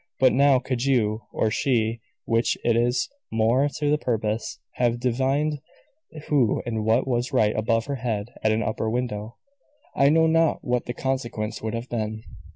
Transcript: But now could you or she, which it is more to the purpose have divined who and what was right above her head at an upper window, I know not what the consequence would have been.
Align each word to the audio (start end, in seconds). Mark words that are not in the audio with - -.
But 0.19 0.33
now 0.33 0.57
could 0.57 0.83
you 0.83 1.25
or 1.31 1.51
she, 1.51 1.99
which 2.25 2.57
it 2.63 2.75
is 2.75 3.07
more 3.31 3.69
to 3.77 3.91
the 3.91 3.99
purpose 3.99 4.57
have 4.77 4.99
divined 4.99 5.59
who 6.27 6.63
and 6.65 6.83
what 6.83 7.05
was 7.07 7.31
right 7.33 7.55
above 7.55 7.85
her 7.85 7.97
head 7.97 8.29
at 8.43 8.51
an 8.51 8.63
upper 8.63 8.89
window, 8.89 9.37
I 9.95 10.09
know 10.09 10.25
not 10.25 10.63
what 10.63 10.85
the 10.87 10.93
consequence 10.95 11.61
would 11.61 11.75
have 11.75 11.87
been. 11.89 12.23